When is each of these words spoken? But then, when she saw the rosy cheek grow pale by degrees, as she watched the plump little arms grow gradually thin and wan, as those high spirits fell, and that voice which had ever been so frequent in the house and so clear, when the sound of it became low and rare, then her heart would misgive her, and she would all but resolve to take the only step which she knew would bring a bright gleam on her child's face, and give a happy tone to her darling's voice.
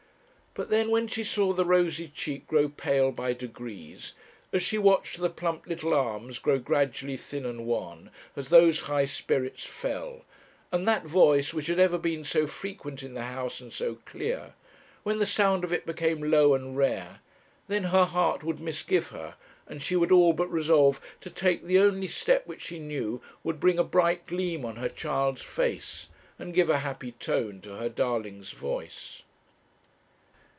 But 0.53 0.69
then, 0.69 0.89
when 0.89 1.07
she 1.07 1.23
saw 1.23 1.53
the 1.53 1.63
rosy 1.63 2.09
cheek 2.09 2.45
grow 2.45 2.67
pale 2.67 3.13
by 3.13 3.31
degrees, 3.31 4.15
as 4.51 4.61
she 4.61 4.77
watched 4.77 5.17
the 5.17 5.29
plump 5.29 5.65
little 5.65 5.93
arms 5.93 6.39
grow 6.39 6.59
gradually 6.59 7.15
thin 7.15 7.45
and 7.45 7.65
wan, 7.65 8.11
as 8.35 8.49
those 8.49 8.81
high 8.81 9.05
spirits 9.05 9.63
fell, 9.63 10.25
and 10.69 10.85
that 10.85 11.05
voice 11.05 11.53
which 11.53 11.67
had 11.67 11.79
ever 11.79 11.97
been 11.97 12.25
so 12.25 12.47
frequent 12.47 13.01
in 13.01 13.13
the 13.13 13.23
house 13.27 13.61
and 13.61 13.71
so 13.71 13.99
clear, 14.03 14.55
when 15.03 15.19
the 15.19 15.25
sound 15.25 15.63
of 15.63 15.71
it 15.71 15.85
became 15.85 16.21
low 16.29 16.53
and 16.53 16.75
rare, 16.75 17.21
then 17.69 17.83
her 17.83 18.03
heart 18.03 18.43
would 18.43 18.59
misgive 18.59 19.07
her, 19.11 19.37
and 19.67 19.81
she 19.81 19.95
would 19.95 20.11
all 20.11 20.33
but 20.33 20.51
resolve 20.51 20.99
to 21.21 21.29
take 21.29 21.63
the 21.63 21.79
only 21.79 22.09
step 22.09 22.45
which 22.45 22.63
she 22.63 22.77
knew 22.77 23.21
would 23.41 23.57
bring 23.61 23.79
a 23.79 23.85
bright 23.85 24.25
gleam 24.27 24.65
on 24.65 24.75
her 24.75 24.89
child's 24.89 25.41
face, 25.41 26.09
and 26.37 26.53
give 26.53 26.69
a 26.69 26.79
happy 26.79 27.13
tone 27.13 27.61
to 27.61 27.77
her 27.77 27.87
darling's 27.87 28.51
voice. 28.51 29.21